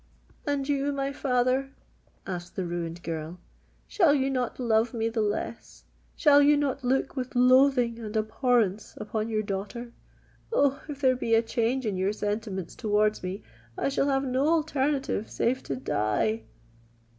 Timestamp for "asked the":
2.25-2.65